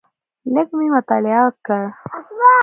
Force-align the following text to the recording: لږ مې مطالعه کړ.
لږ 0.53 0.67
مې 0.77 0.87
مطالعه 0.95 1.45
کړ. 1.65 1.81